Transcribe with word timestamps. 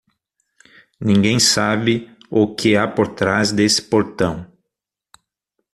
Ninguém 0.99 1.37
sabe 1.39 2.09
o 2.27 2.55
que 2.55 2.75
há 2.75 2.87
por 2.87 3.09
trás 3.09 3.51
desse 3.51 3.83
portão. 3.83 4.51